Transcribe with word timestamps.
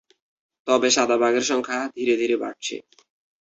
তবে 0.67 0.87
সাদা 0.91 1.15
বাঘের 1.17 1.45
সংখ্যা 1.51 1.79
ধীরে 1.95 2.15
ধীরে 2.17 2.35
বাড়ছে। 2.37 2.75